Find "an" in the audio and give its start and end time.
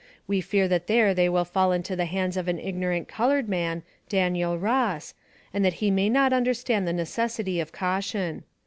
2.47-2.57